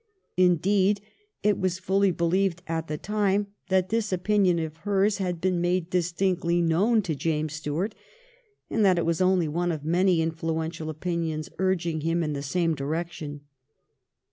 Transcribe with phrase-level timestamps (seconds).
[0.35, 0.99] Indeed,
[1.43, 5.91] it was fully believed at the time that this opinion of hers had been made
[5.91, 7.93] distinctly known to James Stuart,
[8.67, 12.73] and that it was only one of many influential opinions urging him in the same
[12.73, 13.41] direction.